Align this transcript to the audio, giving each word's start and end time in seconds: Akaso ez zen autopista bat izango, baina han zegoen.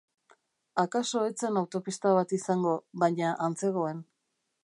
Akaso 0.83 1.21
ez 1.31 1.33
zen 1.43 1.59
autopista 1.61 2.15
bat 2.21 2.35
izango, 2.39 2.75
baina 3.05 3.35
han 3.45 3.61
zegoen. 3.67 4.03